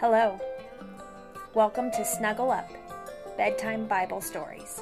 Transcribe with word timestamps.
Hello. 0.00 0.38
Welcome 1.54 1.90
to 1.90 2.04
Snuggle 2.04 2.52
Up 2.52 2.70
Bedtime 3.36 3.88
Bible 3.88 4.20
Stories. 4.20 4.80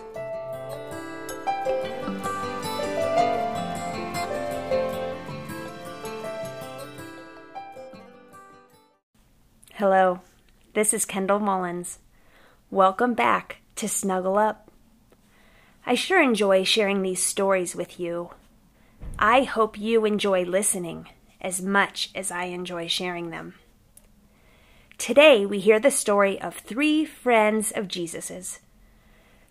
Hello, 9.72 10.20
this 10.74 10.92
is 10.92 11.06
Kendall 11.06 11.38
Mullins. 11.38 12.00
Welcome 12.70 13.14
back 13.14 13.62
to 13.76 13.88
Snuggle 13.88 14.36
Up. 14.36 14.70
I 15.86 15.94
sure 15.94 16.20
enjoy 16.20 16.62
sharing 16.64 17.00
these 17.00 17.22
stories 17.22 17.74
with 17.74 17.98
you. 17.98 18.32
I 19.18 19.44
hope 19.44 19.78
you 19.78 20.04
enjoy 20.04 20.44
listening 20.44 21.08
as 21.40 21.62
much 21.62 22.10
as 22.14 22.30
I 22.30 22.44
enjoy 22.44 22.86
sharing 22.88 23.30
them. 23.30 23.54
Today 24.98 25.44
we 25.44 25.60
hear 25.60 25.78
the 25.78 25.90
story 25.90 26.40
of 26.40 26.54
three 26.56 27.04
friends 27.04 27.70
of 27.70 27.86
Jesus's. 27.86 28.60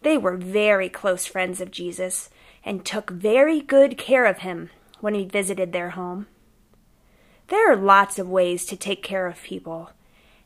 They 0.01 0.17
were 0.17 0.37
very 0.37 0.89
close 0.89 1.27
friends 1.27 1.61
of 1.61 1.71
Jesus 1.71 2.29
and 2.63 2.83
took 2.83 3.11
very 3.11 3.61
good 3.61 3.97
care 3.97 4.25
of 4.25 4.39
him 4.39 4.71
when 5.01 5.13
he 5.13 5.23
visited 5.23 5.71
their 5.71 5.91
home. 5.91 6.25
There 7.47 7.71
are 7.71 7.75
lots 7.75 8.17
of 8.17 8.27
ways 8.27 8.65
to 8.65 8.75
take 8.75 9.03
care 9.03 9.27
of 9.27 9.43
people, 9.43 9.91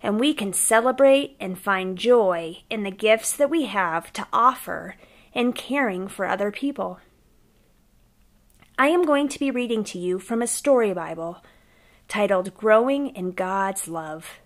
and 0.04 0.20
we 0.20 0.34
can 0.34 0.52
celebrate 0.52 1.38
and 1.40 1.58
find 1.58 1.98
joy 1.98 2.58
in 2.70 2.84
the 2.84 2.92
gifts 2.92 3.32
that 3.38 3.50
we 3.50 3.66
have 3.66 4.12
to 4.14 4.28
offer 4.34 4.96
in 5.34 5.54
caring 5.54 6.10
for 6.10 6.26
other 6.26 6.52
people. 6.52 7.00
I 8.78 8.90
am 8.90 9.06
going 9.06 9.30
to 9.30 9.40
be 9.40 9.50
reading 9.50 9.86
to 9.86 9.98
you 9.98 10.20
from 10.20 10.42
a 10.42 10.48
story 10.48 10.94
Bible 10.94 11.42
titled 12.10 12.54
Growing 12.54 13.16
in 13.16 13.32
God's 13.32 13.88
Love. 13.88 14.40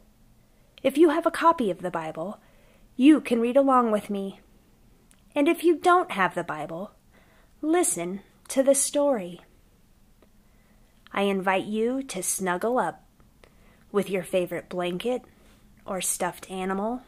If 0.83 0.97
you 0.97 1.09
have 1.09 1.25
a 1.25 1.31
copy 1.31 1.71
of 1.71 1.81
the 1.81 1.89
Bible, 1.89 2.39
you 2.97 3.21
can 3.21 3.39
read 3.39 3.55
along 3.55 3.91
with 3.91 4.09
me. 4.09 4.41
And 5.33 5.47
if 5.47 5.63
you 5.63 5.77
don't 5.77 6.11
have 6.11 6.35
the 6.35 6.43
Bible, 6.43 6.91
listen 7.61 8.19
to 8.49 8.61
the 8.61 8.75
story. 8.75 9.39
I 11.13 11.21
invite 11.23 11.65
you 11.65 12.03
to 12.03 12.21
snuggle 12.21 12.77
up 12.77 13.05
with 13.93 14.09
your 14.09 14.23
favorite 14.23 14.67
blanket 14.67 15.23
or 15.85 16.01
stuffed 16.01 16.51
animal. 16.51 17.03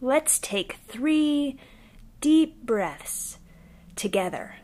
Let's 0.00 0.40
take 0.40 0.80
three 0.88 1.58
deep 2.20 2.66
breaths 2.66 3.38
together. 3.94 4.56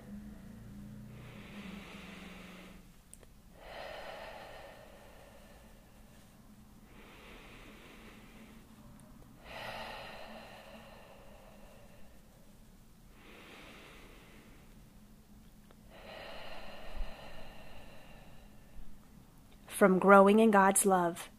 From 19.78 19.98
Growing 20.00 20.40
in 20.40 20.50
God's 20.50 20.84
Love, 20.84 21.30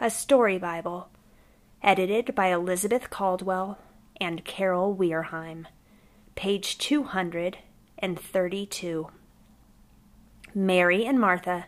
a 0.00 0.08
story 0.08 0.56
Bible, 0.56 1.08
edited 1.82 2.32
by 2.32 2.52
Elizabeth 2.52 3.10
Caldwell 3.10 3.76
and 4.20 4.44
Carol 4.44 4.94
Wehrheim, 4.94 5.66
page 6.36 6.78
232. 6.78 9.08
Mary 10.54 11.04
and 11.04 11.18
Martha, 11.18 11.66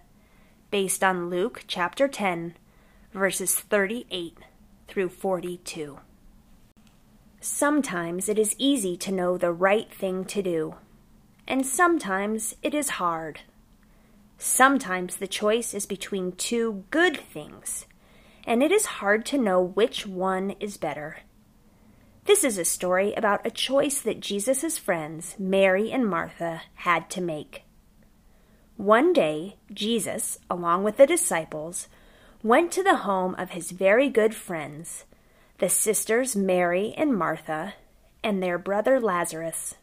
based 0.70 1.03
on 1.03 1.28
Luke 1.28 1.64
chapter 1.67 2.06
10, 2.06 2.55
verses 3.12 3.56
38 3.56 4.39
through 4.87 5.09
42. 5.09 5.98
Sometimes 7.41 8.28
it 8.28 8.38
is 8.38 8.55
easy 8.56 8.97
to 8.99 9.10
know 9.10 9.37
the 9.37 9.50
right 9.50 9.93
thing 9.93 10.25
to 10.26 10.43
do, 10.43 10.76
and 11.49 11.66
sometimes 11.66 12.55
it 12.62 12.72
is 12.72 12.91
hard. 12.91 13.41
Sometimes 14.43 15.17
the 15.17 15.28
choice 15.28 15.75
is 15.75 15.84
between 15.84 16.33
two 16.33 16.84
good 16.91 17.21
things, 17.21 17.84
and 18.47 18.62
it 18.62 18.73
is 18.73 18.87
hard 18.87 19.27
to 19.27 19.37
know 19.37 19.61
which 19.61 20.06
one 20.06 20.53
is 20.53 20.78
better. 20.78 21.19
This 22.25 22.43
is 22.43 22.56
a 22.56 22.65
story 22.65 23.12
about 23.12 23.47
a 23.47 23.50
choice 23.50 24.00
that 24.00 24.21
Jesus' 24.21 24.79
friends, 24.79 25.37
Mary 25.39 25.93
and 25.93 26.09
Martha, 26.09 26.62
had 26.77 27.11
to 27.11 27.21
make. 27.21 27.65
One 28.79 29.12
day, 29.12 29.56
Jesus, 29.75 30.39
along 30.49 30.84
with 30.84 30.97
the 30.97 31.06
disciples, 31.06 31.89
went 32.43 32.73
to 32.73 32.83
the 32.83 32.97
home 32.97 33.34
of 33.34 33.50
his 33.50 33.73
very 33.73 34.09
good 34.09 34.34
friends, 34.34 35.05
the 35.59 35.69
sisters 35.69 36.34
Mary 36.34 36.95
and 36.97 37.15
Martha, 37.15 37.75
and 38.25 38.43
their 38.43 38.56
brother 38.56 38.99
Lazarus. 38.99 39.75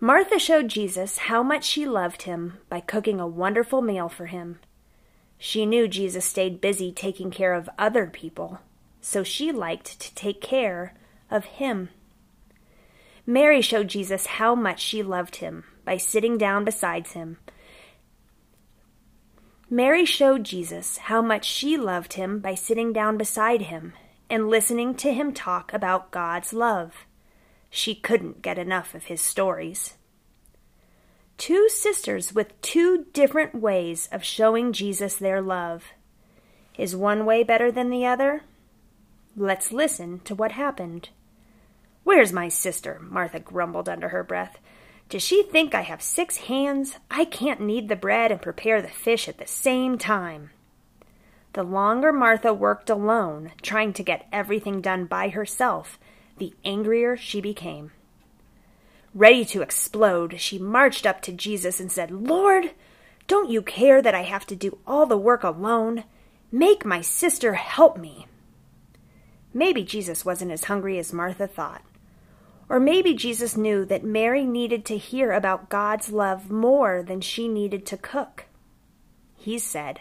Martha 0.00 0.38
showed 0.38 0.68
Jesus 0.68 1.18
how 1.18 1.42
much 1.42 1.64
she 1.64 1.86
loved 1.86 2.22
him 2.22 2.58
by 2.68 2.80
cooking 2.80 3.20
a 3.20 3.26
wonderful 3.26 3.80
meal 3.80 4.08
for 4.08 4.26
him. 4.26 4.58
She 5.38 5.66
knew 5.66 5.88
Jesus 5.88 6.24
stayed 6.24 6.60
busy 6.60 6.92
taking 6.92 7.30
care 7.30 7.54
of 7.54 7.68
other 7.78 8.06
people, 8.06 8.60
so 9.00 9.22
she 9.22 9.52
liked 9.52 10.00
to 10.00 10.14
take 10.14 10.40
care 10.40 10.94
of 11.30 11.44
him. 11.44 11.90
Mary 13.26 13.60
showed 13.60 13.88
Jesus 13.88 14.26
how 14.26 14.54
much 14.54 14.80
she 14.80 15.02
loved 15.02 15.36
him 15.36 15.64
by 15.84 15.96
sitting 15.96 16.36
down 16.36 16.64
beside 16.64 17.06
him. 17.08 17.38
Mary 19.70 20.04
showed 20.04 20.44
Jesus 20.44 20.98
how 20.98 21.22
much 21.22 21.44
she 21.44 21.76
loved 21.76 22.14
him 22.14 22.38
by 22.38 22.54
sitting 22.54 22.92
down 22.92 23.16
beside 23.16 23.62
him 23.62 23.94
and 24.28 24.48
listening 24.48 24.94
to 24.94 25.12
him 25.12 25.32
talk 25.32 25.72
about 25.72 26.10
God's 26.10 26.52
love. 26.52 27.06
She 27.76 27.96
couldn't 27.96 28.40
get 28.40 28.56
enough 28.56 28.94
of 28.94 29.06
his 29.06 29.20
stories. 29.20 29.94
Two 31.36 31.68
sisters 31.68 32.32
with 32.32 32.60
two 32.62 33.06
different 33.12 33.52
ways 33.52 34.08
of 34.12 34.22
showing 34.22 34.72
Jesus 34.72 35.16
their 35.16 35.42
love. 35.42 35.82
Is 36.78 36.94
one 36.94 37.26
way 37.26 37.42
better 37.42 37.72
than 37.72 37.90
the 37.90 38.06
other? 38.06 38.44
Let's 39.36 39.72
listen 39.72 40.20
to 40.20 40.36
what 40.36 40.52
happened. 40.52 41.08
Where's 42.04 42.32
my 42.32 42.48
sister? 42.48 43.00
Martha 43.00 43.40
grumbled 43.40 43.88
under 43.88 44.10
her 44.10 44.22
breath. 44.22 44.60
Does 45.08 45.24
she 45.24 45.42
think 45.42 45.74
I 45.74 45.82
have 45.82 46.00
six 46.00 46.36
hands? 46.36 46.98
I 47.10 47.24
can't 47.24 47.60
knead 47.60 47.88
the 47.88 47.96
bread 47.96 48.30
and 48.30 48.40
prepare 48.40 48.82
the 48.82 48.88
fish 48.88 49.28
at 49.28 49.38
the 49.38 49.48
same 49.48 49.98
time. 49.98 50.50
The 51.54 51.64
longer 51.64 52.12
Martha 52.12 52.54
worked 52.54 52.88
alone, 52.88 53.50
trying 53.62 53.92
to 53.94 54.04
get 54.04 54.28
everything 54.30 54.80
done 54.80 55.06
by 55.06 55.30
herself, 55.30 55.98
the 56.38 56.54
angrier 56.64 57.16
she 57.16 57.40
became. 57.40 57.92
Ready 59.14 59.44
to 59.44 59.62
explode, 59.62 60.40
she 60.40 60.58
marched 60.58 61.06
up 61.06 61.20
to 61.22 61.32
Jesus 61.32 61.78
and 61.78 61.90
said, 61.90 62.10
Lord, 62.10 62.72
don't 63.26 63.48
you 63.50 63.62
care 63.62 64.02
that 64.02 64.14
I 64.14 64.22
have 64.22 64.46
to 64.46 64.56
do 64.56 64.78
all 64.86 65.06
the 65.06 65.16
work 65.16 65.44
alone? 65.44 66.04
Make 66.50 66.84
my 66.84 67.00
sister 67.00 67.54
help 67.54 67.96
me. 67.96 68.26
Maybe 69.52 69.84
Jesus 69.84 70.24
wasn't 70.24 70.50
as 70.50 70.64
hungry 70.64 70.98
as 70.98 71.12
Martha 71.12 71.46
thought. 71.46 71.82
Or 72.68 72.80
maybe 72.80 73.14
Jesus 73.14 73.56
knew 73.56 73.84
that 73.84 74.02
Mary 74.02 74.44
needed 74.44 74.84
to 74.86 74.98
hear 74.98 75.32
about 75.32 75.68
God's 75.68 76.10
love 76.10 76.50
more 76.50 77.02
than 77.02 77.20
she 77.20 77.46
needed 77.46 77.86
to 77.86 77.96
cook. 77.96 78.46
He 79.36 79.58
said, 79.58 80.00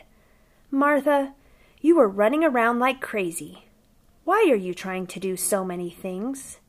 Martha, 0.71 1.33
you 1.81 1.99
are 1.99 2.07
running 2.07 2.43
around 2.43 2.79
like 2.79 3.01
crazy. 3.01 3.65
Why 4.25 4.47
are 4.49 4.55
you 4.55 4.73
trying 4.73 5.07
to 5.07 5.19
do 5.19 5.35
so 5.35 5.65
many 5.65 5.89
things? 5.89 6.59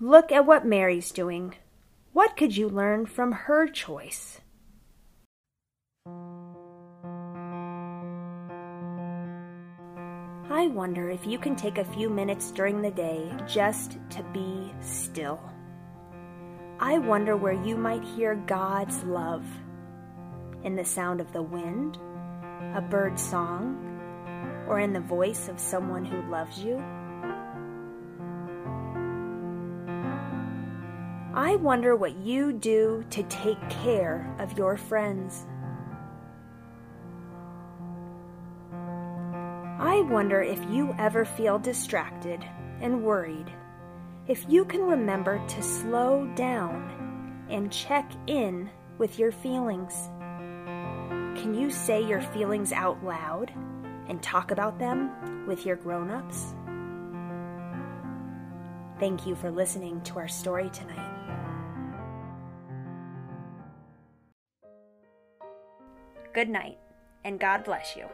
Look 0.00 0.32
at 0.32 0.46
what 0.46 0.64
Mary's 0.64 1.10
doing. 1.10 1.54
What 2.14 2.38
could 2.38 2.56
you 2.56 2.70
learn 2.70 3.04
from 3.04 3.32
her 3.32 3.68
choice? 3.68 4.40
I 10.48 10.68
wonder 10.68 11.10
if 11.10 11.26
you 11.26 11.38
can 11.38 11.54
take 11.54 11.76
a 11.76 11.84
few 11.84 12.08
minutes 12.08 12.50
during 12.50 12.80
the 12.80 12.90
day 12.90 13.30
just 13.46 13.98
to 14.10 14.22
be 14.32 14.72
still. 14.80 15.38
I 16.80 16.98
wonder 16.98 17.36
where 17.36 17.62
you 17.62 17.76
might 17.76 18.04
hear 18.04 18.36
God's 18.46 19.02
love. 19.04 19.44
In 20.64 20.76
the 20.76 20.84
sound 20.84 21.20
of 21.20 21.30
the 21.34 21.42
wind, 21.42 21.98
a 22.74 22.80
bird's 22.80 23.22
song, 23.22 23.85
or 24.68 24.80
in 24.80 24.92
the 24.92 25.00
voice 25.00 25.48
of 25.48 25.60
someone 25.60 26.04
who 26.04 26.30
loves 26.30 26.58
you? 26.58 26.82
I 31.34 31.56
wonder 31.56 31.94
what 31.94 32.16
you 32.16 32.52
do 32.52 33.04
to 33.10 33.22
take 33.24 33.60
care 33.68 34.34
of 34.38 34.56
your 34.56 34.76
friends. 34.76 35.46
I 39.78 40.00
wonder 40.08 40.42
if 40.42 40.58
you 40.70 40.94
ever 40.98 41.26
feel 41.26 41.58
distracted 41.58 42.42
and 42.80 43.04
worried, 43.04 43.52
if 44.26 44.46
you 44.48 44.64
can 44.64 44.80
remember 44.80 45.40
to 45.46 45.62
slow 45.62 46.26
down 46.34 47.46
and 47.50 47.70
check 47.70 48.10
in 48.26 48.70
with 48.96 49.18
your 49.18 49.30
feelings. 49.30 50.08
Can 51.38 51.54
you 51.54 51.70
say 51.70 52.02
your 52.02 52.22
feelings 52.22 52.72
out 52.72 53.04
loud 53.04 53.52
and 54.08 54.22
talk 54.22 54.50
about 54.50 54.78
them 54.78 55.46
with 55.46 55.66
your 55.66 55.76
grown 55.76 56.10
ups? 56.10 56.54
Thank 58.98 59.26
you 59.26 59.34
for 59.34 59.50
listening 59.50 60.00
to 60.02 60.18
our 60.18 60.28
story 60.28 60.70
tonight. 60.70 61.12
Good 66.32 66.48
night, 66.48 66.78
and 67.24 67.40
God 67.40 67.64
bless 67.64 67.96
you. 67.96 68.06